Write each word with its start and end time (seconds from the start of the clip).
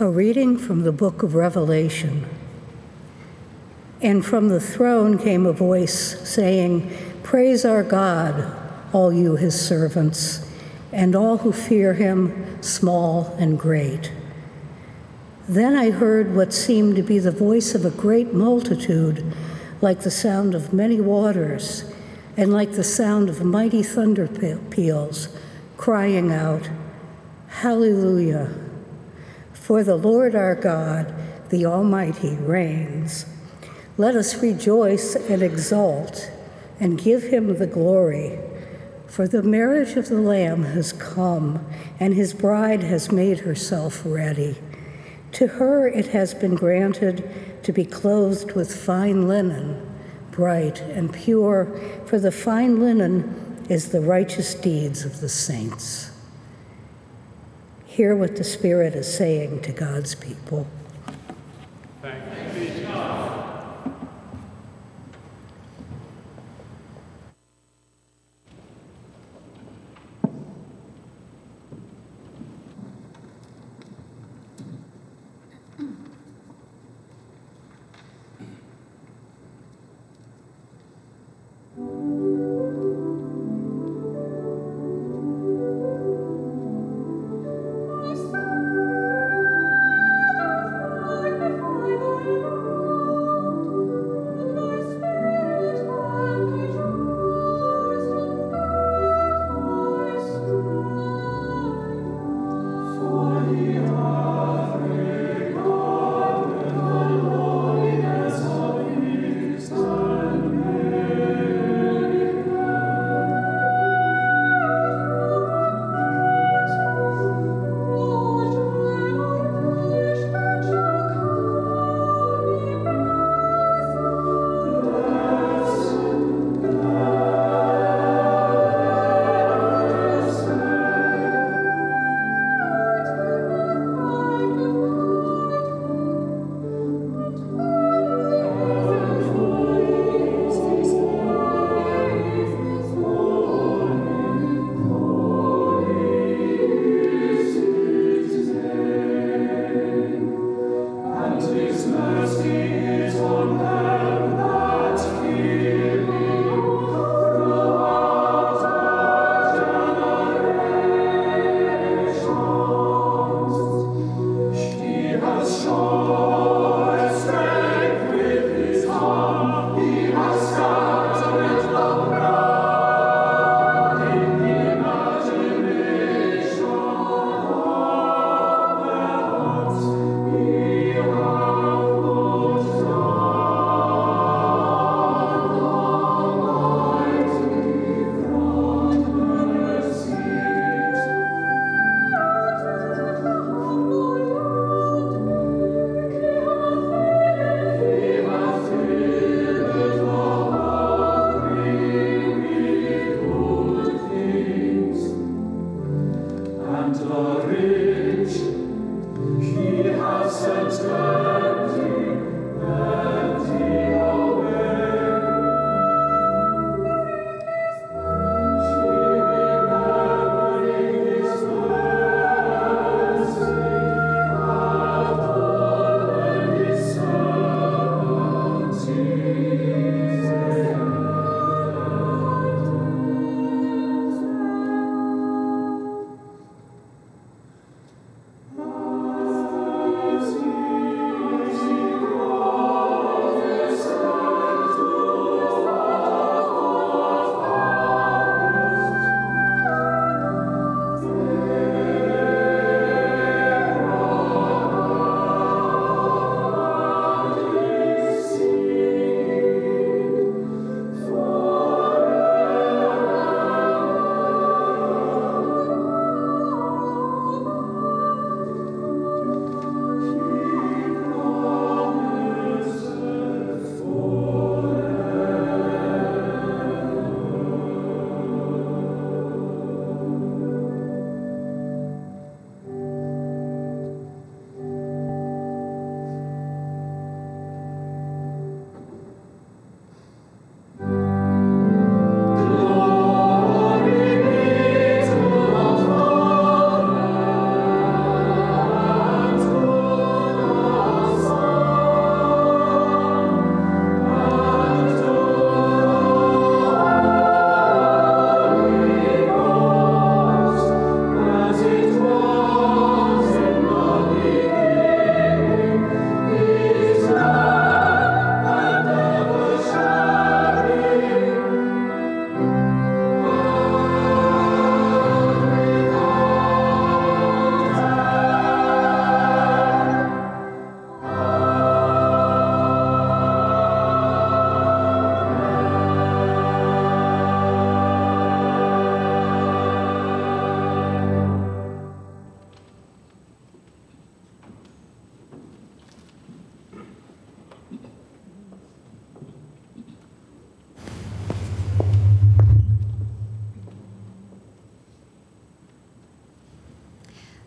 A 0.00 0.08
reading 0.08 0.56
from 0.56 0.84
the 0.84 0.92
book 0.92 1.22
of 1.22 1.34
Revelation. 1.34 2.24
And 4.00 4.24
from 4.24 4.48
the 4.48 4.58
throne 4.58 5.18
came 5.18 5.44
a 5.44 5.52
voice 5.52 6.26
saying, 6.26 6.90
Praise 7.22 7.66
our 7.66 7.82
God, 7.82 8.50
all 8.94 9.12
you 9.12 9.36
his 9.36 9.60
servants, 9.60 10.50
and 10.90 11.14
all 11.14 11.36
who 11.36 11.52
fear 11.52 11.92
him, 11.92 12.62
small 12.62 13.36
and 13.38 13.58
great. 13.58 14.10
Then 15.46 15.76
I 15.76 15.90
heard 15.90 16.34
what 16.34 16.54
seemed 16.54 16.96
to 16.96 17.02
be 17.02 17.18
the 17.18 17.30
voice 17.30 17.74
of 17.74 17.84
a 17.84 17.90
great 17.90 18.32
multitude, 18.32 19.22
like 19.82 20.00
the 20.00 20.10
sound 20.10 20.54
of 20.54 20.72
many 20.72 21.02
waters, 21.02 21.92
and 22.38 22.54
like 22.54 22.72
the 22.72 22.84
sound 22.84 23.28
of 23.28 23.44
mighty 23.44 23.82
thunder 23.82 24.26
peals, 24.70 25.28
crying 25.76 26.32
out, 26.32 26.70
Hallelujah! 27.48 28.59
For 29.70 29.84
the 29.84 29.94
Lord 29.94 30.34
our 30.34 30.56
God, 30.56 31.14
the 31.50 31.64
Almighty, 31.64 32.34
reigns. 32.34 33.24
Let 33.96 34.16
us 34.16 34.42
rejoice 34.42 35.14
and 35.14 35.44
exult 35.44 36.28
and 36.80 37.00
give 37.00 37.22
him 37.22 37.56
the 37.56 37.68
glory. 37.68 38.40
For 39.06 39.28
the 39.28 39.44
marriage 39.44 39.96
of 39.96 40.08
the 40.08 40.20
Lamb 40.20 40.64
has 40.64 40.92
come, 40.92 41.64
and 42.00 42.14
his 42.14 42.34
bride 42.34 42.82
has 42.82 43.12
made 43.12 43.38
herself 43.38 44.02
ready. 44.04 44.58
To 45.34 45.46
her 45.46 45.86
it 45.86 46.08
has 46.08 46.34
been 46.34 46.56
granted 46.56 47.30
to 47.62 47.72
be 47.72 47.84
clothed 47.84 48.56
with 48.56 48.74
fine 48.74 49.28
linen, 49.28 49.88
bright 50.32 50.80
and 50.80 51.12
pure, 51.12 51.66
for 52.06 52.18
the 52.18 52.32
fine 52.32 52.80
linen 52.80 53.64
is 53.68 53.90
the 53.90 54.00
righteous 54.00 54.52
deeds 54.52 55.04
of 55.04 55.20
the 55.20 55.28
saints. 55.28 56.09
Hear 58.00 58.16
what 58.16 58.36
the 58.36 58.44
Spirit 58.44 58.94
is 58.94 59.14
saying 59.14 59.60
to 59.60 59.72
God's 59.72 60.14
people. 60.14 60.66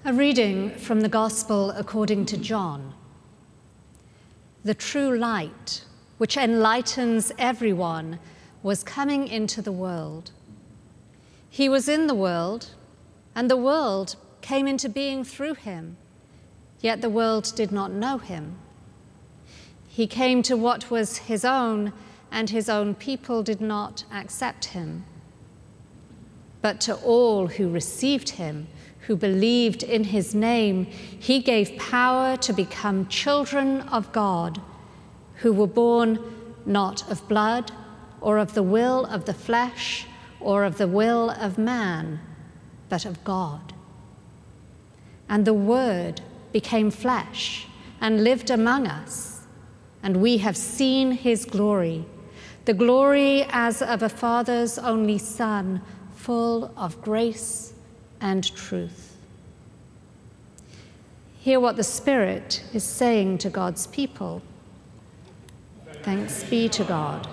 A 0.06 0.12
reading 0.12 0.72
from 0.72 1.00
the 1.00 1.08
Gospel 1.08 1.72
according 1.72 2.26
to 2.26 2.36
John. 2.36 2.94
The 4.66 4.74
true 4.74 5.18
light, 5.18 5.86
which 6.18 6.36
enlightens 6.36 7.32
everyone, 7.38 8.20
was 8.64 8.84
coming 8.84 9.30
into 9.30 9.62
the 9.62 9.72
world. 9.72 10.32
He 11.50 11.70
was 11.70 11.88
in 11.88 12.08
the 12.08 12.14
world, 12.14 12.72
and 13.34 13.50
the 13.50 13.56
world 13.56 14.18
came 14.42 14.68
into 14.68 14.90
being 14.90 15.24
through 15.24 15.54
him, 15.54 15.96
yet 16.82 17.00
the 17.00 17.10
world 17.10 17.54
did 17.56 17.72
not 17.72 17.94
know 17.94 18.18
him. 18.18 18.58
He 19.88 20.06
came 20.06 20.42
to 20.44 20.58
what 20.58 20.92
was 20.92 21.16
his 21.16 21.46
own, 21.46 21.94
and 22.30 22.50
his 22.50 22.68
own 22.68 22.94
people 22.94 23.42
did 23.42 23.62
not 23.62 24.04
accept 24.12 24.66
him. 24.66 25.06
But 26.62 26.82
to 26.82 26.96
all 26.96 27.48
who 27.48 27.70
received 27.70 28.32
him, 28.32 28.68
who 29.08 29.16
believed 29.18 29.84
in 29.84 30.06
his 30.06 30.34
name, 30.34 30.86
he 30.86 31.40
gave 31.40 31.78
power 31.78 32.38
to 32.38 32.54
become 32.54 33.08
children 33.08 33.82
of 33.82 34.12
God, 34.14 34.62
who 35.38 35.52
were 35.52 35.68
born 35.68 36.20
not 36.66 37.10
of 37.12 37.28
blood, 37.28 37.72
or 38.22 38.38
of 38.38 38.54
the 38.54 38.64
will 38.64 39.06
of 39.06 39.26
the 39.26 39.34
flesh, 39.34 40.08
or 40.40 40.64
of 40.64 40.78
the 40.78 40.88
will 40.88 41.30
of 41.32 41.58
man, 41.58 42.20
but 42.88 43.06
of 43.06 43.22
God. 43.26 43.74
And 45.28 45.44
the 45.44 45.54
Word 45.54 46.22
became 46.54 46.90
flesh 46.90 47.68
and 48.00 48.24
lived 48.24 48.50
among 48.50 48.88
us, 48.88 49.42
and 50.02 50.18
we 50.18 50.38
have 50.38 50.56
seen 50.56 51.12
his 51.12 51.44
glory, 51.44 52.06
the 52.64 52.74
glory 52.74 53.46
as 53.50 53.82
of 53.82 54.02
a 54.02 54.08
Father's 54.08 54.78
only 54.78 55.18
Son, 55.18 55.82
full 56.16 56.74
of 56.78 57.02
grace 57.02 57.73
and 58.24 58.56
truth. 58.56 59.18
Hear 61.40 61.60
what 61.60 61.76
the 61.76 61.84
Spirit 61.84 62.64
is 62.74 62.84
saying 62.86 63.40
to 63.40 63.50
God's 63.50 63.86
people. 63.88 64.42
Thanks 66.04 66.44
be 66.46 66.70
to 66.70 66.86
God. 66.86 67.28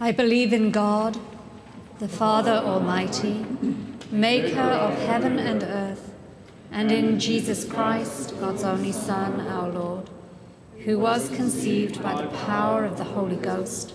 I 0.00 0.12
believe 0.12 0.52
in 0.52 0.70
God, 0.70 1.18
the 1.98 2.06
Father 2.06 2.52
Almighty, 2.52 3.44
maker 4.12 4.60
of 4.60 4.96
heaven 4.96 5.40
and 5.40 5.64
earth, 5.64 6.14
and 6.70 6.92
in 6.92 7.18
Jesus 7.18 7.64
Christ, 7.64 8.38
God's 8.38 8.62
only 8.62 8.92
Son, 8.92 9.40
our 9.40 9.68
Lord, 9.68 10.08
who 10.84 11.00
was 11.00 11.30
conceived 11.30 12.00
by 12.00 12.22
the 12.22 12.28
power 12.28 12.84
of 12.84 12.96
the 12.96 13.02
Holy 13.02 13.34
Ghost, 13.34 13.92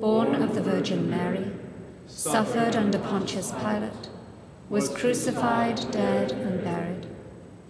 born 0.00 0.36
of 0.36 0.54
the 0.54 0.62
Virgin 0.62 1.10
Mary, 1.10 1.50
suffered 2.06 2.74
under 2.74 2.98
Pontius 2.98 3.52
Pilate, 3.60 4.08
was 4.70 4.88
crucified, 4.88 5.90
dead, 5.90 6.32
and 6.32 6.64
buried. 6.64 7.06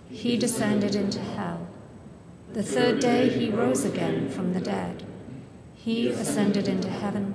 He 0.09 0.37
descended 0.37 0.94
into 0.94 1.18
hell. 1.18 1.66
The 2.52 2.62
third 2.62 3.00
day 3.00 3.29
he 3.29 3.50
rose 3.50 3.85
again 3.85 4.31
from 4.31 4.52
the 4.52 4.61
dead. 4.61 5.02
He 5.74 6.11
ascended 6.11 6.68
into 6.68 6.88
heaven 6.88 7.35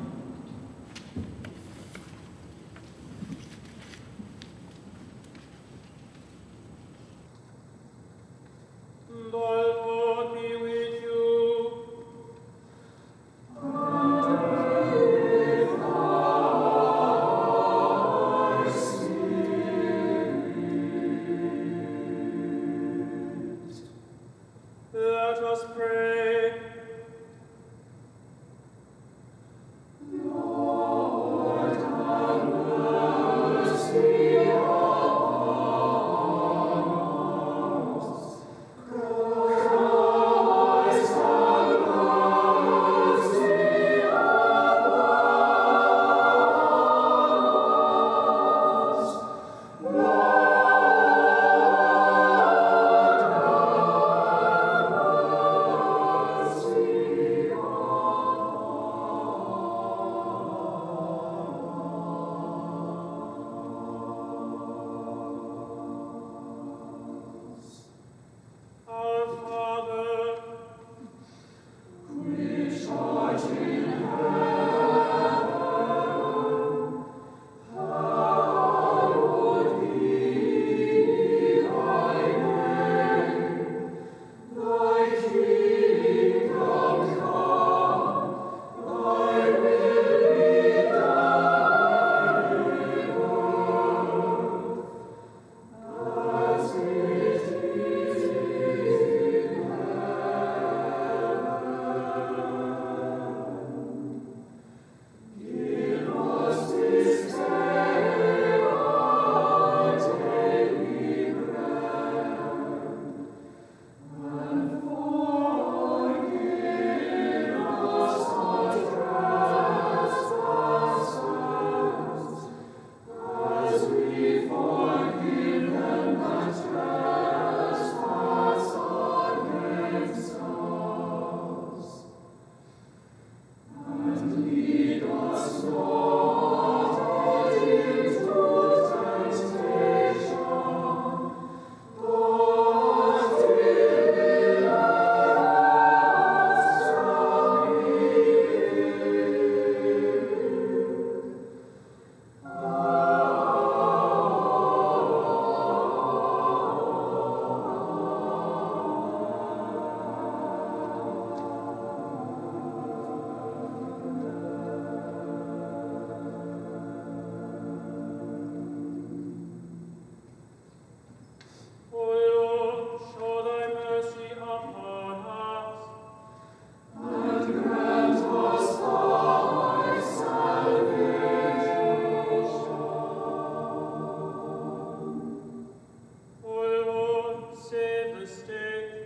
mistake. 188.21 189.01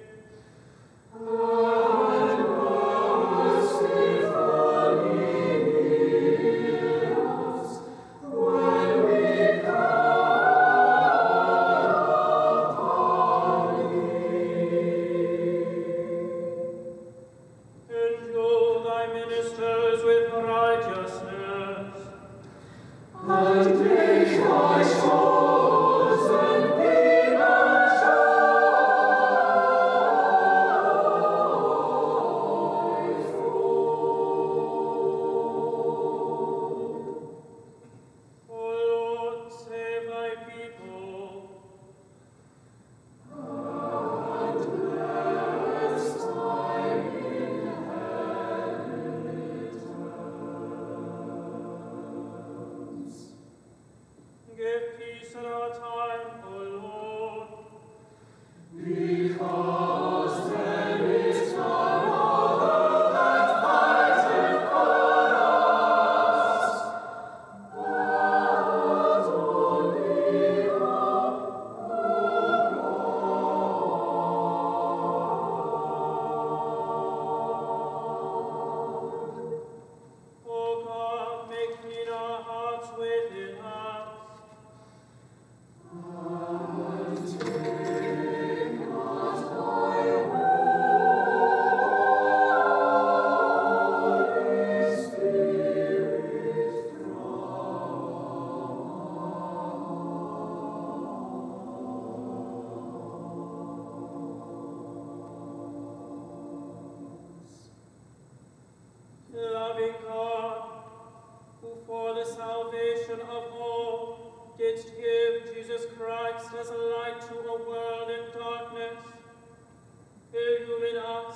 Us, 121.16 121.36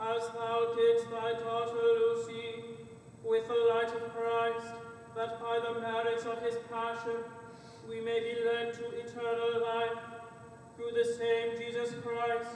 as 0.00 0.28
thou 0.28 0.74
didst 0.76 1.10
thy 1.10 1.32
daughter 1.32 1.86
Lucy, 2.00 2.62
with 3.24 3.48
the 3.48 3.60
light 3.74 3.92
of 3.92 4.14
Christ, 4.14 4.74
that 5.16 5.40
by 5.40 5.58
the 5.58 5.80
merits 5.80 6.24
of 6.24 6.40
his 6.42 6.56
passion 6.70 7.18
we 7.88 8.00
may 8.00 8.20
be 8.20 8.34
led 8.44 8.74
to 8.74 8.84
eternal 9.02 9.62
life, 9.62 9.98
through 10.76 10.92
the 10.92 11.08
same 11.18 11.56
Jesus 11.58 11.94
Christ, 12.04 12.50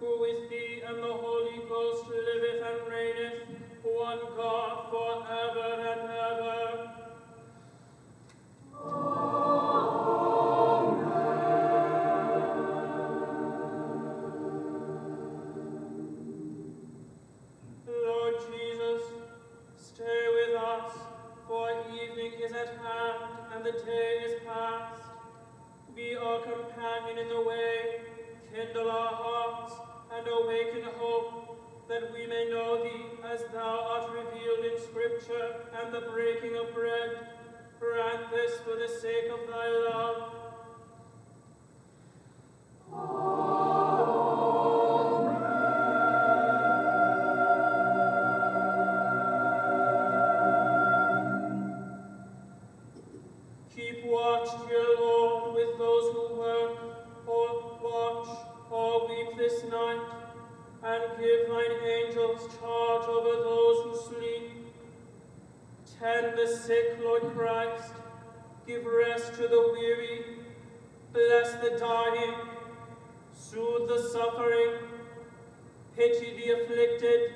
who 0.00 0.20
with 0.20 0.50
thee 0.50 0.82
and 0.86 0.98
the 0.98 1.12
Holy 1.12 1.60
Ghost 1.68 2.04
liveth 2.08 2.62
and 2.68 2.92
reigneth, 2.92 3.60
one 3.84 4.20
God, 4.36 4.90
for 4.90 5.24
ever 5.26 5.70
and 5.88 6.00
ever. 6.00 6.99
Companion 26.80 27.18
in 27.18 27.28
the 27.28 27.40
way, 27.40 28.00
kindle 28.54 28.90
our 28.90 29.12
hearts, 29.12 29.74
and 30.16 30.26
awaken 30.26 30.82
hope, 30.96 31.86
that 31.88 32.10
we 32.12 32.26
may 32.26 32.48
know 32.48 32.82
thee 32.82 33.04
as 33.30 33.40
thou 33.52 33.80
art 33.90 34.10
revealed 34.10 34.64
in 34.64 34.80
Scripture 34.80 35.56
and 35.82 35.92
the 35.92 36.00
breaking 36.10 36.56
of 36.56 36.74
bread. 36.74 37.26
Grant 37.78 38.30
this 38.30 38.60
for 38.60 38.76
the 38.76 38.88
sake 38.88 39.30
of 39.30 39.46
thy 39.48 39.68
love. 42.94 43.29
To 69.40 69.48
the 69.48 69.72
weary, 69.72 70.22
bless 71.14 71.54
the 71.62 71.78
dying, 71.78 72.34
soothe 73.32 73.88
the 73.88 73.98
suffering, 74.12 74.72
pity 75.96 76.36
the 76.36 76.60
afflicted, 76.60 77.32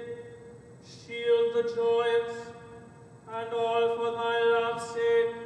shield 0.84 1.54
the 1.54 1.62
joyous, 1.74 2.48
and 3.32 3.54
all 3.54 3.96
for 3.96 4.10
thy 4.12 4.38
love's 4.38 4.90
sake. 4.90 5.43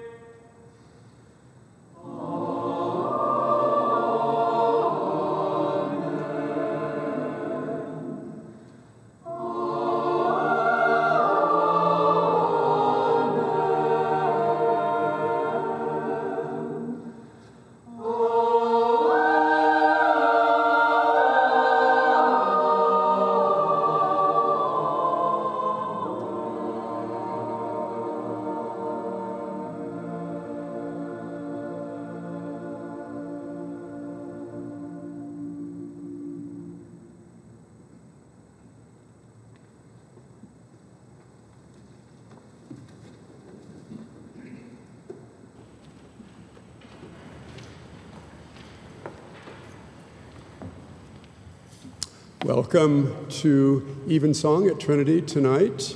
Welcome 52.49 53.29
to 53.43 53.87
Evensong 54.09 54.69
at 54.69 54.81
Trinity 54.81 55.21
tonight. 55.21 55.95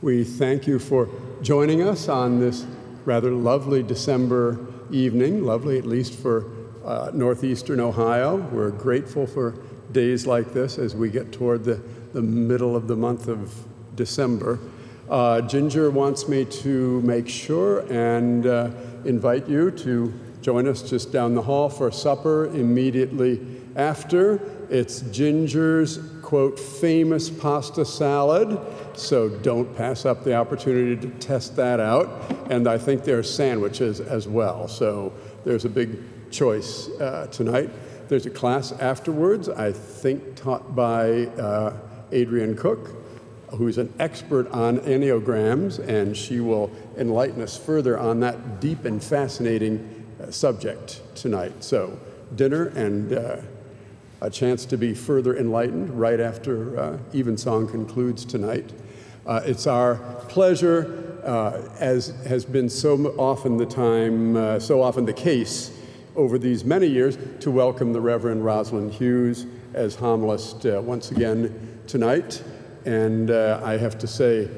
We 0.00 0.24
thank 0.24 0.66
you 0.66 0.78
for 0.78 1.06
joining 1.42 1.82
us 1.82 2.08
on 2.08 2.40
this 2.40 2.64
rather 3.04 3.30
lovely 3.30 3.82
December 3.82 4.58
evening, 4.90 5.44
lovely 5.44 5.76
at 5.76 5.84
least 5.84 6.14
for 6.14 6.46
uh, 6.82 7.10
northeastern 7.12 7.78
Ohio. 7.78 8.36
We're 8.36 8.70
grateful 8.70 9.26
for 9.26 9.54
days 9.92 10.26
like 10.26 10.54
this 10.54 10.78
as 10.78 10.96
we 10.96 11.10
get 11.10 11.30
toward 11.30 11.64
the, 11.64 11.82
the 12.14 12.22
middle 12.22 12.74
of 12.74 12.88
the 12.88 12.96
month 12.96 13.28
of 13.28 13.52
December. 13.94 14.58
Uh, 15.10 15.42
Ginger 15.42 15.90
wants 15.90 16.26
me 16.26 16.46
to 16.46 17.02
make 17.02 17.28
sure 17.28 17.80
and 17.92 18.46
uh, 18.46 18.70
invite 19.04 19.46
you 19.46 19.70
to 19.72 20.10
join 20.40 20.66
us 20.66 20.80
just 20.80 21.12
down 21.12 21.34
the 21.34 21.42
hall 21.42 21.68
for 21.68 21.90
supper 21.90 22.46
immediately 22.46 23.59
after. 23.76 24.40
It's 24.68 25.00
Ginger's, 25.00 25.98
quote, 26.22 26.58
famous 26.58 27.28
pasta 27.28 27.84
salad, 27.84 28.58
so 28.94 29.28
don't 29.28 29.74
pass 29.76 30.04
up 30.04 30.24
the 30.24 30.34
opportunity 30.34 30.96
to 30.96 31.10
test 31.18 31.56
that 31.56 31.80
out. 31.80 32.08
And 32.50 32.68
I 32.68 32.78
think 32.78 33.04
there 33.04 33.18
are 33.18 33.22
sandwiches 33.22 34.00
as 34.00 34.28
well, 34.28 34.68
so 34.68 35.12
there's 35.44 35.64
a 35.64 35.68
big 35.68 36.30
choice 36.30 36.88
uh, 37.00 37.26
tonight. 37.32 37.70
There's 38.08 38.26
a 38.26 38.30
class 38.30 38.72
afterwards, 38.72 39.48
I 39.48 39.72
think 39.72 40.36
taught 40.36 40.74
by 40.74 41.26
uh, 41.26 41.76
Adrienne 42.12 42.56
Cook, 42.56 42.90
who's 43.50 43.78
an 43.78 43.92
expert 43.98 44.48
on 44.52 44.78
enneagrams, 44.80 45.78
and 45.78 46.16
she 46.16 46.40
will 46.40 46.70
enlighten 46.96 47.42
us 47.42 47.56
further 47.56 47.98
on 47.98 48.20
that 48.20 48.60
deep 48.60 48.84
and 48.84 49.02
fascinating 49.02 50.06
uh, 50.20 50.30
subject 50.30 51.02
tonight. 51.16 51.64
So, 51.64 51.98
dinner 52.34 52.66
and 52.68 53.12
uh, 53.12 53.36
a 54.20 54.28
chance 54.30 54.66
to 54.66 54.76
be 54.76 54.94
further 54.94 55.36
enlightened 55.36 55.90
right 55.98 56.20
after 56.20 56.78
uh, 56.78 56.98
Evensong 57.14 57.66
concludes 57.66 58.24
tonight. 58.24 58.72
Uh, 59.26 59.40
it's 59.44 59.66
our 59.66 59.94
pleasure, 60.28 61.20
uh, 61.24 61.62
as 61.78 62.08
has 62.26 62.44
been 62.44 62.68
so 62.68 63.14
often 63.18 63.56
the 63.56 63.66
time, 63.66 64.36
uh, 64.36 64.58
so 64.58 64.82
often 64.82 65.06
the 65.06 65.12
case 65.12 65.76
over 66.16 66.38
these 66.38 66.64
many 66.64 66.86
years, 66.86 67.16
to 67.38 67.50
welcome 67.50 67.92
the 67.92 68.00
Reverend 68.00 68.44
Rosalind 68.44 68.92
Hughes 68.92 69.46
as 69.72 69.96
homilist 69.96 70.66
uh, 70.66 70.80
once 70.82 71.10
again 71.12 71.80
tonight. 71.86 72.42
And 72.84 73.30
uh, 73.30 73.60
I 73.62 73.76
have 73.76 73.96
to 73.98 74.06
say, 74.06 74.48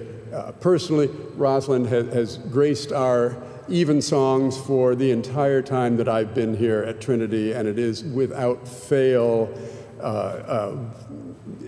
personally, 0.60 1.08
Rosalind 1.36 1.86
has, 1.88 2.12
has 2.14 2.36
graced 2.38 2.90
our 2.90 3.36
evensongs 3.68 4.56
for 4.56 4.94
the 4.94 5.10
entire 5.10 5.62
time 5.62 5.96
that 5.96 6.08
I've 6.08 6.34
been 6.34 6.56
here 6.56 6.82
at 6.82 7.00
Trinity, 7.00 7.52
and 7.52 7.68
it 7.68 7.78
is 7.78 8.04
without 8.04 8.66
fail. 8.66 9.52
Uh, 10.00 10.04
uh, 10.04 10.76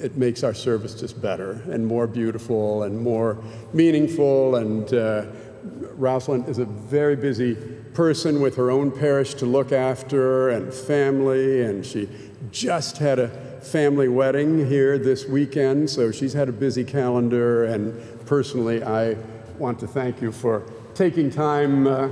it 0.01 0.17
makes 0.17 0.43
our 0.43 0.55
service 0.55 0.95
just 0.95 1.23
better 1.23 1.63
and 1.71 1.87
more 1.87 2.07
beautiful 2.07 2.83
and 2.83 2.99
more 2.99 3.43
meaningful. 3.73 4.57
And 4.57 4.93
uh, 4.93 5.27
Rosalind 5.97 6.49
is 6.49 6.59
a 6.59 6.65
very 6.65 7.17
busy 7.17 7.55
person 7.95 8.41
with 8.41 8.57
her 8.57 8.71
own 8.71 8.91
parish 8.91 9.35
to 9.35 9.47
look 9.47 9.71
after 9.73 10.49
and 10.49 10.75
family, 10.75 11.63
and 11.63 11.87
she 11.87 12.09
just 12.51 12.99
had 12.99 13.19
a 13.19 13.29
family 13.61 14.09
wedding 14.09 14.67
here 14.67 14.99
this 14.99 15.27
weekend, 15.27 15.89
so 15.89 16.11
she's 16.11 16.33
had 16.33 16.49
a 16.49 16.53
busy 16.53 16.85
calendar. 16.85 17.65
And 17.65 17.95
personally, 18.27 18.83
I 18.83 19.17
want 19.59 19.79
to 19.79 19.87
thank 19.87 20.21
you 20.21 20.33
for 20.33 20.65
taking 20.95 21.31
time 21.31 21.87
uh, 21.87 22.09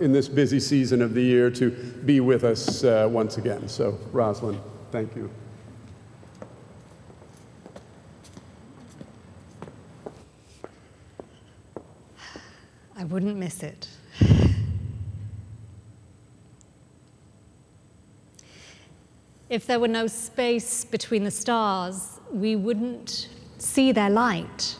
in 0.00 0.12
this 0.12 0.28
busy 0.28 0.60
season 0.60 1.00
of 1.00 1.14
the 1.14 1.22
year 1.22 1.50
to 1.50 1.70
be 1.70 2.20
with 2.20 2.44
us 2.44 2.84
uh, 2.84 3.08
once 3.10 3.38
again. 3.38 3.68
So, 3.68 3.98
Rosalind, 4.12 4.60
thank 4.90 5.14
you. 5.16 5.30
I 12.98 13.04
wouldn't 13.04 13.36
miss 13.36 13.62
it. 13.62 13.88
If 19.48 19.66
there 19.66 19.78
were 19.78 19.88
no 19.88 20.08
space 20.08 20.84
between 20.84 21.22
the 21.22 21.30
stars, 21.30 22.18
we 22.32 22.56
wouldn't 22.56 23.28
see 23.58 23.92
their 23.92 24.10
light. 24.10 24.76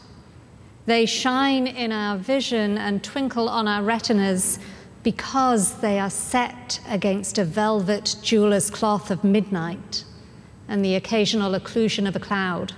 They 0.87 1.05
shine 1.05 1.67
in 1.67 1.91
our 1.91 2.17
vision 2.17 2.79
and 2.79 3.03
twinkle 3.03 3.49
on 3.49 3.67
our 3.67 3.83
retinas 3.83 4.61
because 5.03 5.81
they 5.81 5.99
are 5.99 6.11
set 6.11 6.81
against 6.89 7.39
a 7.39 7.45
velvet 7.45 8.17
jeweler's 8.23 8.71
cloth 8.71 9.11
of 9.11 9.25
midnight 9.25 10.05
and 10.69 10.85
the 10.85 10.95
occasional 10.95 11.53
occlusion 11.53 12.07
of 12.07 12.15
a 12.15 12.21
cloud. 12.21 12.73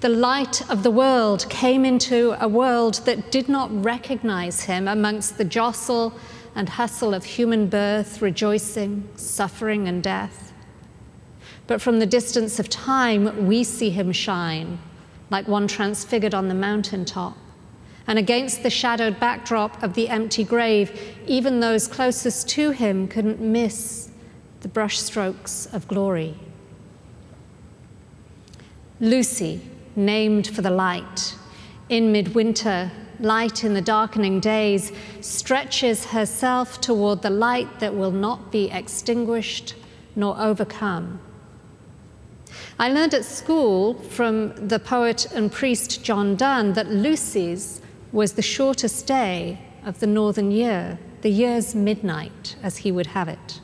The 0.00 0.10
light 0.10 0.70
of 0.70 0.82
the 0.82 0.90
world 0.90 1.48
came 1.48 1.86
into 1.86 2.36
a 2.40 2.46
world 2.46 3.00
that 3.06 3.32
did 3.32 3.48
not 3.48 3.70
recognize 3.84 4.62
him 4.64 4.86
amongst 4.86 5.38
the 5.38 5.44
jostle 5.44 6.12
and 6.54 6.68
hustle 6.68 7.14
of 7.14 7.24
human 7.24 7.68
birth, 7.68 8.20
rejoicing, 8.20 9.08
suffering, 9.16 9.88
and 9.88 10.02
death. 10.02 10.52
But 11.66 11.80
from 11.80 11.98
the 11.98 12.06
distance 12.06 12.58
of 12.58 12.68
time, 12.68 13.46
we 13.46 13.64
see 13.64 13.90
him 13.90 14.12
shine 14.12 14.78
like 15.30 15.48
one 15.48 15.68
transfigured 15.68 16.34
on 16.34 16.48
the 16.48 16.54
mountaintop 16.54 17.36
and 18.08 18.18
against 18.18 18.62
the 18.62 18.70
shadowed 18.70 19.20
backdrop 19.20 19.82
of 19.82 19.92
the 19.92 20.08
empty 20.08 20.42
grave, 20.42 20.98
even 21.26 21.60
those 21.60 21.86
closest 21.86 22.48
to 22.48 22.70
him 22.70 23.06
couldn't 23.06 23.38
miss 23.38 24.10
the 24.60 24.68
brushstrokes 24.68 25.72
of 25.74 25.86
glory. 25.86 26.34
Lucy, 28.98 29.60
named 29.94 30.46
for 30.46 30.62
the 30.62 30.70
light, 30.70 31.36
in 31.90 32.10
midwinter, 32.10 32.90
light 33.20 33.62
in 33.62 33.74
the 33.74 33.82
darkening 33.82 34.40
days, 34.40 34.90
stretches 35.20 36.06
herself 36.06 36.80
toward 36.80 37.20
the 37.20 37.30
light 37.30 37.78
that 37.78 37.94
will 37.94 38.10
not 38.10 38.50
be 38.50 38.70
extinguished 38.70 39.74
nor 40.16 40.38
overcome. 40.40 41.20
I 42.80 42.90
learned 42.90 43.12
at 43.12 43.24
school 43.24 43.94
from 43.94 44.68
the 44.68 44.78
poet 44.78 45.26
and 45.32 45.50
priest 45.50 46.04
John 46.04 46.36
Donne 46.36 46.74
that 46.74 46.88
Lucy's 46.88 47.80
was 48.12 48.34
the 48.34 48.42
shortest 48.42 49.04
day 49.04 49.60
of 49.84 49.98
the 49.98 50.06
northern 50.06 50.52
year, 50.52 50.98
the 51.22 51.30
year's 51.30 51.74
midnight, 51.74 52.54
as 52.62 52.78
he 52.78 52.92
would 52.92 53.08
have 53.08 53.28
it. 53.28 53.60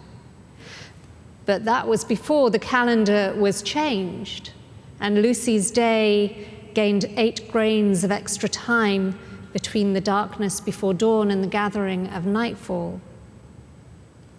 But 1.47 1.65
that 1.65 1.87
was 1.87 2.05
before 2.05 2.51
the 2.51 2.59
calendar 2.59 3.33
was 3.39 3.62
changed, 3.62 4.51
and 4.99 5.23
Lucy's 5.23 5.71
day 5.71 6.49
gained 6.75 7.05
eight 7.17 7.49
grains 7.53 8.03
of 8.03 8.11
extra 8.11 8.49
time 8.49 9.17
between 9.53 9.93
the 9.93 10.01
darkness 10.01 10.61
before 10.61 10.93
dawn 10.93 11.31
and 11.31 11.45
the 11.45 11.49
gathering 11.49 12.09
of 12.09 12.27
nightfall. 12.27 13.01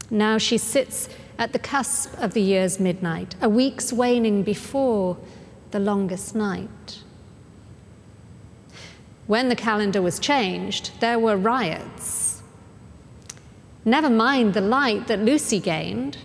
Now 0.09 0.37
she 0.37 0.57
sits 0.57 1.07
at 1.37 1.53
the 1.53 1.59
cusp 1.59 2.13
of 2.19 2.33
the 2.33 2.41
year's 2.41 2.79
midnight, 2.79 3.35
a 3.41 3.49
week's 3.49 3.91
waning 3.91 4.43
before 4.43 5.17
the 5.71 5.79
longest 5.79 6.35
night. 6.35 7.03
When 9.27 9.49
the 9.49 9.55
calendar 9.55 10.01
was 10.01 10.19
changed, 10.19 10.91
there 10.99 11.19
were 11.19 11.35
riots. 11.35 12.43
Never 13.83 14.09
mind 14.09 14.53
the 14.53 14.61
light 14.61 15.07
that 15.07 15.19
Lucy 15.19 15.59
gained, 15.59 16.17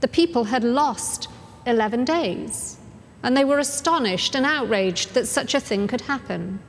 the 0.00 0.08
people 0.08 0.44
had 0.44 0.64
lost 0.64 1.28
11 1.66 2.04
days, 2.04 2.78
and 3.22 3.36
they 3.36 3.44
were 3.44 3.58
astonished 3.58 4.34
and 4.34 4.46
outraged 4.46 5.14
that 5.14 5.26
such 5.26 5.54
a 5.54 5.60
thing 5.60 5.86
could 5.86 6.02
happen. 6.02 6.60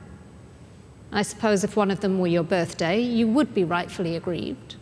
I 1.12 1.22
suppose 1.22 1.62
if 1.62 1.76
one 1.76 1.90
of 1.90 2.00
them 2.00 2.18
were 2.18 2.26
your 2.26 2.42
birthday, 2.42 3.00
you 3.00 3.28
would 3.28 3.54
be 3.54 3.64
rightfully 3.64 4.16
aggrieved. 4.16 4.76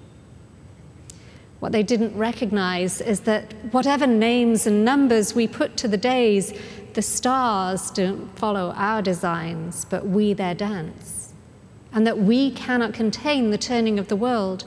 What 1.61 1.73
they 1.73 1.83
didn't 1.83 2.17
recognize 2.17 3.03
is 3.03 3.21
that 3.21 3.53
whatever 3.71 4.07
names 4.07 4.67
and 4.67 4.85
numbers 4.85 5.35
we 5.35 5.47
put 5.47 5.77
to 5.77 5.89
the 5.89 5.99
days, 5.99 6.53
the 6.95 7.03
stars 7.03 7.91
don't 7.91 8.37
follow 8.37 8.73
our 8.75 9.03
designs, 9.03 9.85
but 9.85 10.07
we 10.07 10.33
their 10.33 10.55
dance. 10.55 11.35
And 11.93 12.07
that 12.07 12.19
we 12.19 12.51
cannot 12.51 12.95
contain 12.95 13.51
the 13.51 13.59
turning 13.59 13.99
of 13.99 14.09
the 14.09 14.17
world. 14.17 14.65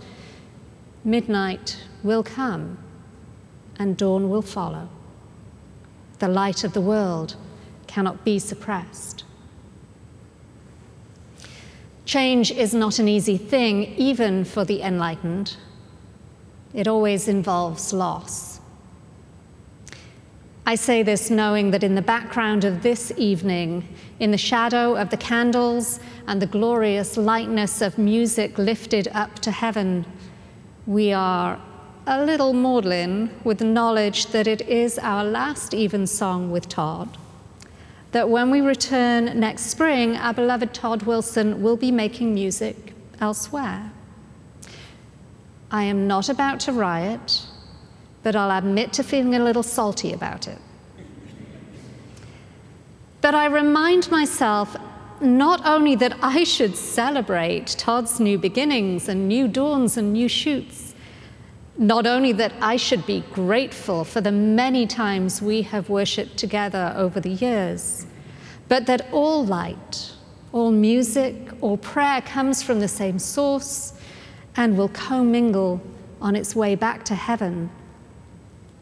Midnight 1.03 1.83
will 2.03 2.23
come, 2.23 2.77
and 3.79 3.97
dawn 3.97 4.29
will 4.29 4.41
follow. 4.41 4.87
The 6.19 6.27
light 6.27 6.63
of 6.63 6.73
the 6.73 6.81
world 6.81 7.35
cannot 7.87 8.23
be 8.23 8.37
suppressed. 8.37 9.23
Change 12.05 12.51
is 12.51 12.73
not 12.73 12.99
an 12.99 13.07
easy 13.07 13.37
thing, 13.37 13.95
even 13.95 14.45
for 14.45 14.63
the 14.63 14.81
enlightened. 14.81 15.55
It 16.73 16.87
always 16.87 17.27
involves 17.27 17.93
loss. 17.93 18.59
I 20.65 20.75
say 20.75 21.03
this 21.03 21.29
knowing 21.29 21.71
that 21.71 21.83
in 21.83 21.95
the 21.95 22.01
background 22.01 22.63
of 22.63 22.83
this 22.83 23.11
evening, 23.17 23.85
in 24.19 24.31
the 24.31 24.37
shadow 24.37 24.95
of 24.95 25.09
the 25.09 25.17
candles 25.17 25.99
and 26.25 26.41
the 26.41 26.47
glorious 26.47 27.17
lightness 27.17 27.81
of 27.81 27.97
music 27.97 28.57
lifted 28.57 29.09
up 29.09 29.39
to 29.39 29.51
heaven, 29.51 30.05
we 30.87 31.11
are 31.11 31.59
a 32.07 32.25
little 32.25 32.53
maudlin 32.53 33.29
with 33.43 33.57
the 33.57 33.65
knowledge 33.65 34.27
that 34.27 34.47
it 34.47 34.61
is 34.61 34.97
our 34.99 35.23
last 35.25 35.73
evensong 35.73 36.49
with 36.49 36.69
Todd. 36.69 37.17
That 38.11 38.29
when 38.29 38.49
we 38.49 38.61
return 38.61 39.37
next 39.37 39.63
spring, 39.63 40.15
our 40.15 40.33
beloved 40.33 40.73
Todd 40.73 41.03
Wilson 41.03 41.61
will 41.61 41.77
be 41.77 41.91
making 41.91 42.33
music 42.33 42.93
elsewhere. 43.19 43.91
I 45.73 45.83
am 45.83 46.07
not 46.07 46.29
about 46.29 46.61
to 46.61 46.71
riot 46.71 47.45
but 48.23 48.37
I'll 48.37 48.57
admit 48.57 48.93
to 48.93 49.03
feeling 49.03 49.35
a 49.35 49.43
little 49.43 49.63
salty 49.63 50.13
about 50.13 50.47
it. 50.47 50.57
But 53.19 53.35
I 53.35 53.45
remind 53.45 54.09
myself 54.09 54.75
not 55.21 55.65
only 55.65 55.95
that 55.95 56.17
I 56.21 56.43
should 56.43 56.75
celebrate 56.75 57.67
Todd's 57.67 58.19
new 58.19 58.37
beginnings 58.37 59.07
and 59.07 59.27
new 59.27 59.47
dawns 59.47 59.97
and 59.97 60.13
new 60.13 60.27
shoots, 60.27 60.95
not 61.77 62.05
only 62.05 62.31
that 62.33 62.53
I 62.61 62.77
should 62.77 63.05
be 63.05 63.21
grateful 63.31 64.03
for 64.03 64.21
the 64.21 64.31
many 64.31 64.87
times 64.87 65.41
we 65.41 65.63
have 65.63 65.89
worshiped 65.89 66.37
together 66.37 66.93
over 66.95 67.19
the 67.19 67.31
years, 67.31 68.05
but 68.67 68.85
that 68.85 69.11
all 69.11 69.45
light, 69.45 70.11
all 70.51 70.71
music, 70.71 71.35
all 71.61 71.77
prayer 71.77 72.21
comes 72.21 72.61
from 72.61 72.79
the 72.79 72.87
same 72.87 73.19
source 73.19 73.93
and 74.55 74.77
will 74.77 74.89
commingle 74.89 75.81
on 76.21 76.35
its 76.35 76.55
way 76.55 76.75
back 76.75 77.03
to 77.05 77.15
heaven 77.15 77.69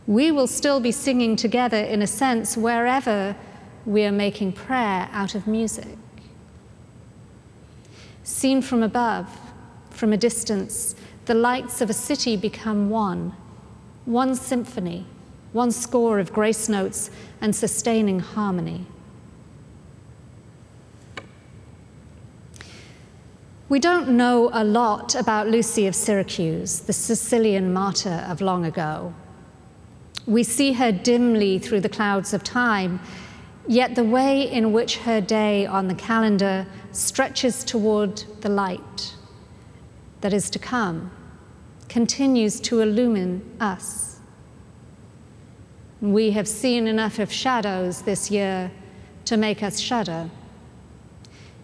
we 0.07 0.31
will 0.31 0.47
still 0.47 0.79
be 0.79 0.91
singing 0.91 1.35
together 1.35 1.77
in 1.77 2.01
a 2.01 2.07
sense 2.07 2.57
wherever 2.57 3.35
we 3.85 4.03
are 4.03 4.11
making 4.11 4.51
prayer 4.51 5.07
out 5.11 5.35
of 5.35 5.47
music. 5.47 5.97
Seen 8.23 8.61
from 8.61 8.83
above, 8.83 9.29
from 9.89 10.11
a 10.11 10.17
distance, 10.17 10.95
the 11.25 11.33
lights 11.33 11.81
of 11.81 11.89
a 11.89 11.93
city 11.93 12.35
become 12.35 12.89
one, 12.89 13.33
one 14.05 14.35
symphony, 14.35 15.05
one 15.53 15.71
score 15.71 16.19
of 16.19 16.33
grace 16.33 16.67
notes 16.67 17.09
and 17.39 17.55
sustaining 17.55 18.19
harmony. 18.19 18.85
We 23.71 23.79
don't 23.79 24.09
know 24.09 24.49
a 24.51 24.65
lot 24.65 25.15
about 25.15 25.47
Lucy 25.47 25.87
of 25.87 25.95
Syracuse, 25.95 26.81
the 26.81 26.91
Sicilian 26.91 27.71
martyr 27.71 28.25
of 28.27 28.41
long 28.41 28.65
ago. 28.65 29.13
We 30.27 30.43
see 30.43 30.73
her 30.73 30.91
dimly 30.91 31.57
through 31.57 31.79
the 31.79 31.87
clouds 31.87 32.33
of 32.33 32.43
time, 32.43 32.99
yet 33.69 33.95
the 33.95 34.03
way 34.03 34.41
in 34.41 34.73
which 34.73 34.97
her 34.97 35.21
day 35.21 35.65
on 35.65 35.87
the 35.87 35.95
calendar 35.95 36.67
stretches 36.91 37.63
toward 37.63 38.17
the 38.41 38.49
light 38.49 39.15
that 40.19 40.33
is 40.33 40.49
to 40.49 40.59
come 40.59 41.09
continues 41.87 42.59
to 42.59 42.81
illumine 42.81 43.41
us. 43.61 44.19
We 46.01 46.31
have 46.31 46.49
seen 46.49 46.87
enough 46.87 47.19
of 47.19 47.31
shadows 47.31 48.01
this 48.01 48.29
year 48.29 48.69
to 49.23 49.37
make 49.37 49.63
us 49.63 49.79
shudder. 49.79 50.29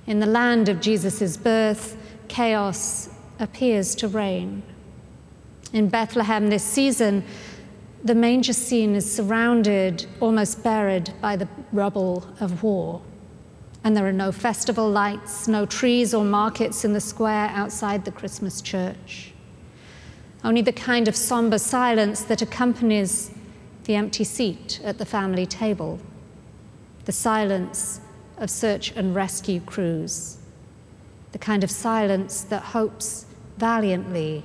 In 0.07 0.21
the 0.21 0.25
land 0.25 0.69
of 0.69 0.79
Jesus' 0.79 1.35
birth, 1.35 1.97
chaos 2.29 3.09
appears 3.39 3.93
to 3.95 4.07
reign. 4.07 4.63
In 5.73 5.89
Bethlehem 5.89 6.49
this 6.49 6.63
season, 6.63 7.25
the 8.05 8.15
manger 8.15 8.53
scene 8.53 8.95
is 8.95 9.11
surrounded, 9.13 10.05
almost 10.21 10.63
buried 10.63 11.13
by 11.21 11.35
the 11.35 11.49
rubble 11.73 12.25
of 12.39 12.63
war. 12.63 13.01
And 13.83 13.97
there 13.97 14.07
are 14.07 14.13
no 14.13 14.31
festival 14.31 14.89
lights, 14.89 15.45
no 15.49 15.65
trees 15.65 16.13
or 16.13 16.23
markets 16.23 16.85
in 16.85 16.93
the 16.93 17.01
square 17.01 17.49
outside 17.49 18.05
the 18.05 18.11
Christmas 18.11 18.61
church. 18.61 19.33
Only 20.41 20.61
the 20.61 20.71
kind 20.71 21.09
of 21.09 21.17
somber 21.17 21.57
silence 21.57 22.21
that 22.23 22.41
accompanies 22.41 23.31
the 23.83 23.95
empty 23.95 24.23
seat 24.23 24.79
at 24.85 24.99
the 24.99 25.05
family 25.05 25.45
table, 25.45 25.99
the 27.03 27.11
silence 27.11 27.99
of 28.37 28.49
search 28.49 28.91
and 28.95 29.15
rescue 29.15 29.59
crews, 29.59 30.37
the 31.31 31.37
kind 31.37 31.63
of 31.63 31.71
silence 31.71 32.41
that 32.41 32.61
hopes 32.61 33.25
valiantly 33.57 34.43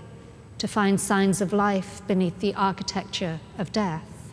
to 0.58 0.68
find 0.68 1.00
signs 1.00 1.40
of 1.40 1.52
life 1.52 2.00
beneath 2.06 2.38
the 2.40 2.54
architecture 2.54 3.40
of 3.58 3.72
death. 3.72 4.32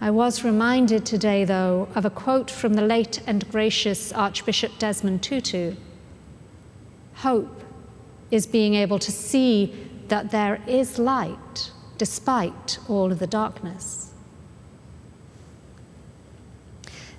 I 0.00 0.10
was 0.10 0.42
reminded 0.42 1.06
today, 1.06 1.44
though, 1.44 1.88
of 1.94 2.04
a 2.04 2.10
quote 2.10 2.50
from 2.50 2.74
the 2.74 2.82
late 2.82 3.22
and 3.24 3.48
gracious 3.52 4.12
Archbishop 4.12 4.72
Desmond 4.80 5.22
Tutu. 5.22 5.76
Hope 7.14 7.62
is 8.32 8.48
being 8.48 8.74
able 8.74 8.98
to 8.98 9.12
see 9.12 9.72
that 10.08 10.32
there 10.32 10.60
is 10.66 10.98
light 10.98 11.70
despite 11.98 12.80
all 12.88 13.12
of 13.12 13.20
the 13.20 13.26
darkness. 13.28 14.01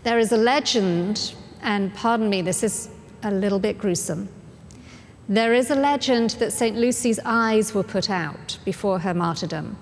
There 0.04 0.20
is 0.20 0.32
a 0.32 0.38
legend, 0.38 1.34
and 1.62 1.94
pardon 1.94 2.30
me, 2.30 2.42
this 2.42 2.64
is 2.64 2.90
a 3.24 3.32
little 3.32 3.60
bit 3.60 3.78
gruesome. 3.78 4.30
There 5.30 5.54
is 5.54 5.72
a 5.72 5.76
legend 5.76 6.32
that 6.32 6.52
St. 6.52 6.76
Lucy's 6.76 7.20
eyes 7.24 7.74
were 7.74 7.84
put 7.84 8.10
out 8.10 8.58
before 8.66 9.00
her 9.00 9.14
martyrdom 9.14 9.78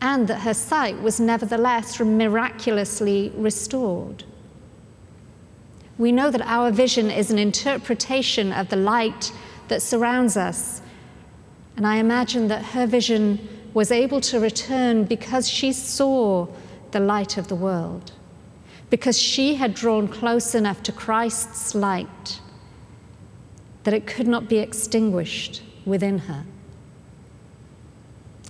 and 0.00 0.28
that 0.28 0.40
her 0.40 0.54
sight 0.54 1.00
was 1.02 1.18
nevertheless 1.18 1.98
miraculously 2.00 3.32
restored. 3.36 4.24
We 5.96 6.12
know 6.12 6.30
that 6.30 6.42
our 6.42 6.70
vision 6.70 7.10
is 7.10 7.30
an 7.30 7.38
interpretation 7.38 8.52
of 8.52 8.68
the 8.68 8.76
light 8.76 9.32
that 9.66 9.82
surrounds 9.82 10.36
us, 10.36 10.80
and 11.76 11.86
I 11.86 11.96
imagine 11.96 12.48
that 12.48 12.66
her 12.66 12.86
vision 12.86 13.48
was 13.74 13.90
able 13.90 14.20
to 14.22 14.40
return 14.40 15.04
because 15.04 15.48
she 15.48 15.72
saw 15.72 16.46
the 16.92 17.00
light 17.00 17.36
of 17.36 17.48
the 17.48 17.56
world, 17.56 18.12
because 18.90 19.18
she 19.18 19.56
had 19.56 19.74
drawn 19.74 20.08
close 20.08 20.54
enough 20.54 20.82
to 20.84 20.92
Christ's 20.92 21.74
light 21.74 22.40
that 23.84 23.94
it 23.94 24.06
could 24.06 24.26
not 24.26 24.48
be 24.48 24.58
extinguished 24.58 25.62
within 25.84 26.18
her. 26.20 26.44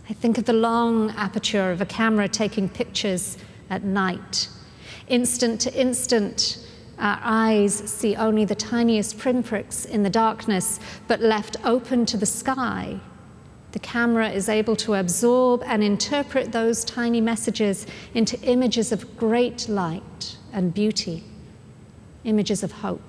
I 0.09 0.13
think 0.15 0.39
of 0.39 0.45
the 0.45 0.53
long 0.53 1.11
aperture 1.11 1.71
of 1.71 1.81
a 1.81 1.87
camera 1.87 2.29
taking 2.29 2.69
pictures 2.69 3.37
at 3.69 3.85
night. 3.85 4.49
Instant 5.09 5.61
to 5.63 5.75
instant, 5.75 6.67
our 6.99 7.21
eyes 7.23 7.75
see 7.75 8.17
only 8.17 8.45
the 8.45 8.55
tiniest 8.55 9.19
pinpricks 9.19 9.85
in 9.85 10.03
the 10.03 10.11
darkness, 10.11 10.81
but 11.07 11.21
left 11.21 11.57
open 11.63 12.07
to 12.07 12.17
the 12.17 12.27
sky. 12.27 13.01
The 13.73 13.79
camera 13.79 14.31
is 14.31 14.49
able 14.49 14.77
to 14.77 14.95
absorb 14.95 15.63
and 15.65 15.85
interpret 15.85 16.53
those 16.53 16.85
tiny 16.85 17.21
messages 17.21 17.87
into 18.15 18.41
images 18.41 18.93
of 18.93 19.17
great 19.17 19.69
light 19.69 20.37
and 20.53 20.73
beauty, 20.73 21.25
images 22.25 22.63
of 22.63 22.73
hope. 22.73 23.03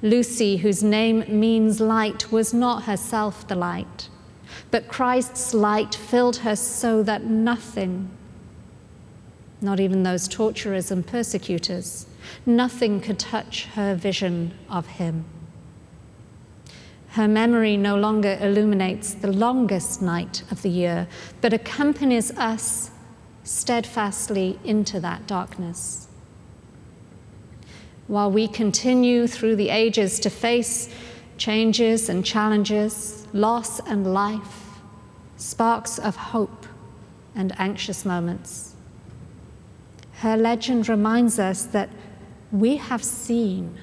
Lucy, 0.00 0.58
whose 0.58 0.82
name 0.82 1.24
means 1.28 1.80
light, 1.80 2.30
was 2.30 2.54
not 2.54 2.84
herself 2.84 3.48
the 3.48 3.56
light, 3.56 4.08
but 4.70 4.86
Christ's 4.86 5.52
light 5.52 5.94
filled 5.94 6.36
her 6.38 6.54
so 6.54 7.02
that 7.02 7.24
nothing, 7.24 8.08
not 9.60 9.80
even 9.80 10.04
those 10.04 10.28
torturers 10.28 10.92
and 10.92 11.04
persecutors, 11.04 12.06
nothing 12.46 13.00
could 13.00 13.18
touch 13.18 13.64
her 13.74 13.96
vision 13.96 14.56
of 14.70 14.86
him. 14.86 15.24
Her 17.10 17.28
memory 17.28 17.76
no 17.76 17.96
longer 17.96 18.38
illuminates 18.40 19.14
the 19.14 19.32
longest 19.32 20.02
night 20.02 20.42
of 20.50 20.62
the 20.62 20.70
year, 20.70 21.08
but 21.40 21.52
accompanies 21.52 22.30
us 22.32 22.90
steadfastly 23.44 24.58
into 24.64 25.00
that 25.00 25.26
darkness 25.26 26.08
while 28.08 28.30
we 28.30 28.48
continue 28.48 29.26
through 29.26 29.54
the 29.54 29.68
ages 29.68 30.18
to 30.18 30.30
face 30.30 30.88
changes 31.36 32.08
and 32.08 32.24
challenges, 32.24 33.26
loss 33.32 33.78
and 33.80 34.12
life, 34.12 34.80
sparks 35.36 35.98
of 35.98 36.16
hope 36.16 36.66
and 37.34 37.54
anxious 37.60 38.04
moments. 38.04 38.74
Her 40.14 40.36
legend 40.36 40.88
reminds 40.88 41.38
us 41.38 41.64
that 41.66 41.90
we 42.50 42.76
have 42.76 43.04
seen 43.04 43.78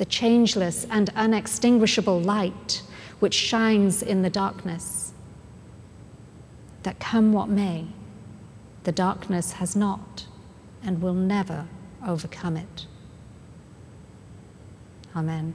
the 0.00 0.06
changeless 0.06 0.86
and 0.88 1.10
unextinguishable 1.14 2.18
light 2.18 2.80
which 3.18 3.34
shines 3.34 4.02
in 4.02 4.22
the 4.22 4.30
darkness. 4.30 5.12
That 6.84 6.98
come 6.98 7.34
what 7.34 7.50
may, 7.50 7.88
the 8.84 8.92
darkness 8.92 9.52
has 9.52 9.76
not 9.76 10.24
and 10.82 11.02
will 11.02 11.12
never 11.12 11.66
overcome 12.02 12.56
it. 12.56 12.86
Amen. 15.14 15.52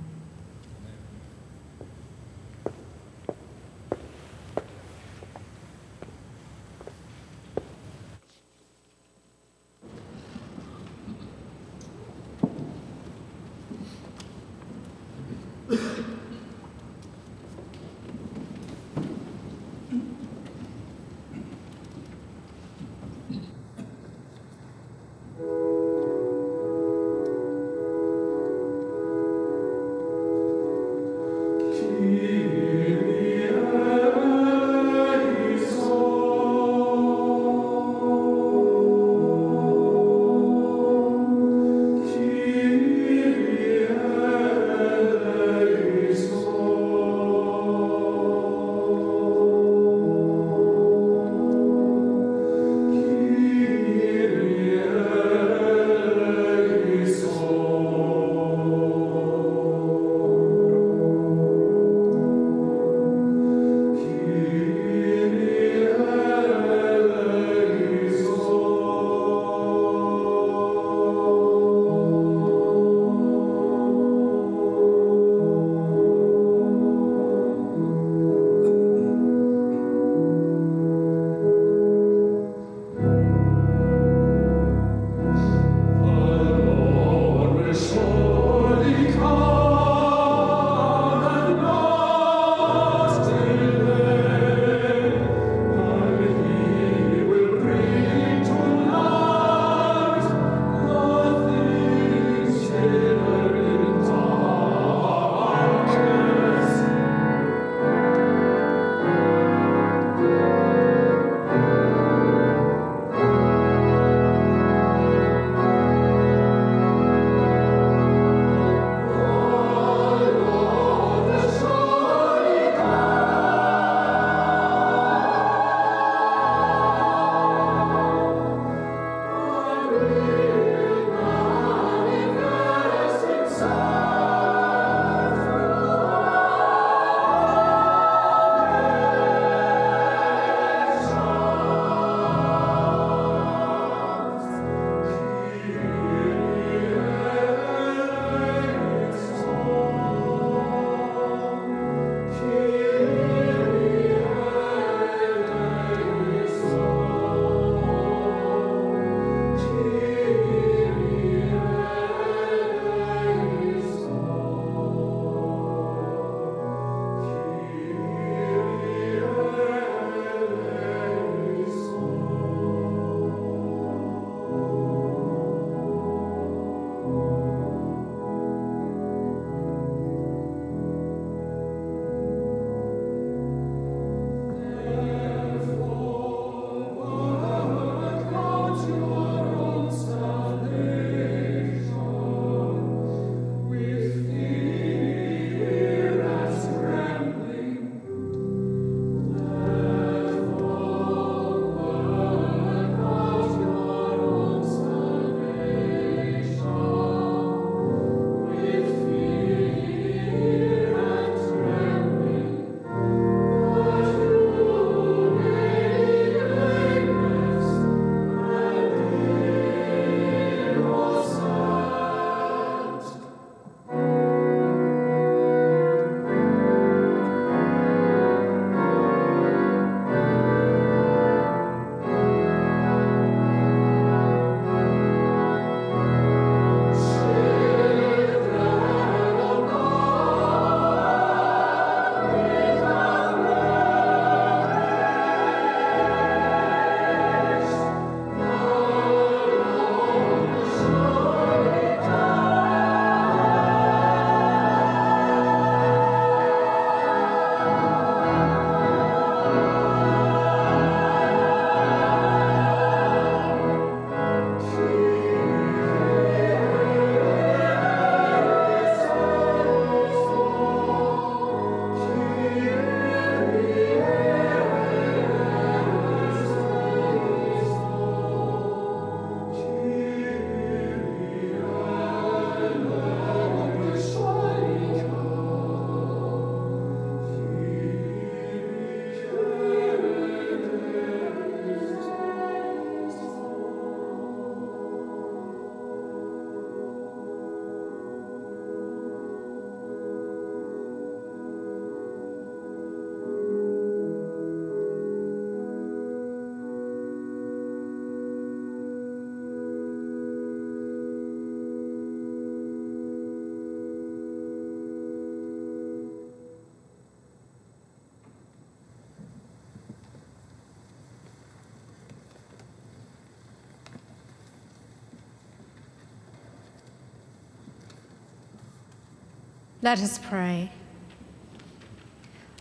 Let 329.85 330.01
us 330.01 330.17
pray. 330.17 330.71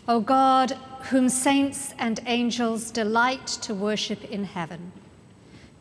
O 0.07 0.21
God, 0.21 0.73
whom 1.09 1.31
saints 1.31 1.95
and 1.99 2.21
angels 2.27 2.91
delight 2.91 3.47
to 3.63 3.73
worship 3.73 4.23
in 4.31 4.45
heaven, 4.45 4.93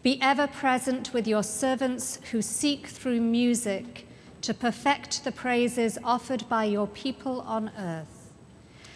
be 0.03 0.17
ever 0.21 0.47
present 0.47 1.13
with 1.13 1.27
your 1.27 1.43
servants 1.43 2.17
who 2.31 2.41
seek 2.41 2.87
through 2.87 3.19
music 3.19 4.07
to 4.39 4.53
perfect 4.53 5.25
the 5.25 5.33
praises 5.33 5.97
offered 6.01 6.47
by 6.47 6.63
your 6.63 6.87
people 6.87 7.41
on 7.41 7.71
earth, 7.77 8.31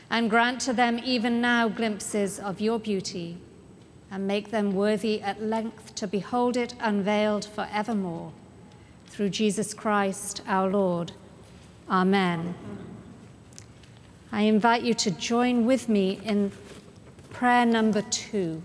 and 0.09 0.29
grant 0.29 0.61
to 0.61 0.71
them 0.71 1.01
even 1.03 1.41
now 1.41 1.67
glimpses 1.67 2.39
of 2.39 2.61
your 2.61 2.79
beauty, 2.79 3.39
and 4.09 4.25
make 4.25 4.51
them 4.51 4.71
worthy 4.71 5.21
at 5.21 5.43
length 5.43 5.95
to 5.95 6.07
behold 6.07 6.55
it 6.55 6.75
unveiled 6.79 7.43
for 7.43 7.67
evermore. 7.73 8.31
Through 9.07 9.31
Jesus 9.31 9.73
Christ 9.73 10.41
our 10.47 10.69
Lord. 10.69 11.11
Amen. 11.89 12.53
I 14.29 14.41
invite 14.41 14.83
you 14.83 14.93
to 14.95 15.11
join 15.11 15.65
with 15.65 15.87
me 15.87 16.19
in 16.21 16.51
prayer 17.31 17.65
number 17.65 18.01
two. 18.01 18.61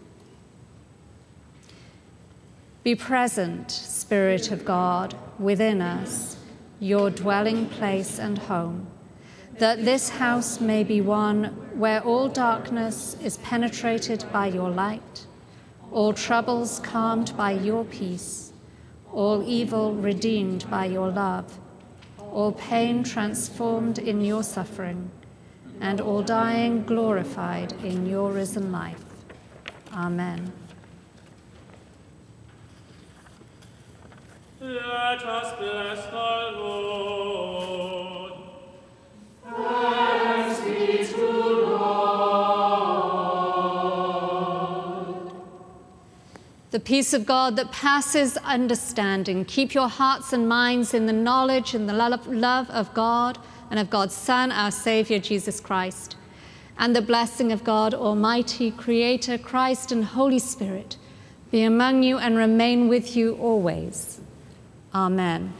Be 2.83 2.97
present, 2.97 3.71
Spirit 3.71 4.51
of 4.51 4.65
God, 4.65 5.15
within 5.39 5.81
us, 5.81 6.37
your 6.81 7.11
dwelling 7.11 7.67
place 7.67 8.19
and 8.19 8.39
home, 8.39 8.89
that 9.59 9.85
this 9.85 10.09
house 10.09 10.61
may 10.61 10.83
be 10.83 11.01
one 11.01 11.45
where 11.79 12.01
all 12.01 12.29
darkness 12.29 13.17
is 13.23 13.37
penetrated 13.39 14.25
by 14.33 14.49
your 14.49 14.69
light, 14.69 15.27
all 15.93 16.13
troubles 16.13 16.81
calmed 16.81 17.37
by 17.37 17.53
your 17.53 17.85
peace, 17.85 18.53
all 19.13 19.45
evil 19.47 19.95
redeemed 19.95 20.69
by 20.69 20.87
your 20.87 21.09
love 21.09 21.61
all 22.33 22.53
pain 22.53 23.05
transformed 23.05 23.99
in 23.99 24.21
your 24.23 24.43
suffering, 24.43 25.11
and 25.81 26.01
all 26.01 26.23
dying 26.23 26.83
glorified 26.85 27.73
in 27.85 28.07
your 28.07 28.31
risen 28.31 28.73
life. 28.73 29.05
Amen. 29.95 30.53
Let 34.61 35.23
us 35.25 35.59
bless 35.59 36.07
the 36.07 36.59
Lord. 36.59 38.33
Thanks 39.45 40.61
be 40.61 41.05
to 41.15 41.27
Lord. 41.27 42.12
The 46.73 46.81
peace 46.81 47.13
of 47.13 47.27
God 47.27 47.57
that 47.57 47.71
passes 47.71 48.39
understanding, 48.39 49.45
keep 49.45 49.75
your 49.75 49.89
hearts 49.89 50.33
and 50.33 50.49
minds 50.49 50.95
in 50.95 51.05
the 51.05 51.13
knowledge 51.13 51.75
and 51.75 51.87
the 51.87 51.93
love 51.93 52.71
of 52.71 52.95
God 52.95 53.39
and 53.71 53.79
of 53.79 53.91
God's 53.91 54.15
Son, 54.15 54.51
our 54.51 54.71
Savior, 54.71 55.19
Jesus 55.19 55.61
Christ. 55.61 56.17
And 56.79 56.97
the 56.97 57.03
blessing 57.03 57.53
of 57.53 57.63
God, 57.63 57.93
Almighty, 57.93 58.71
Creator, 58.71 59.37
Christ, 59.37 59.93
and 59.93 60.03
Holy 60.03 60.39
Spirit 60.39 60.97
be 61.51 61.63
among 61.63 62.03
you 62.05 62.17
and 62.17 62.39
remain 62.39 62.89
with 62.89 63.15
you 63.15 63.35
always. 63.35 64.21
Amen. 64.95 65.53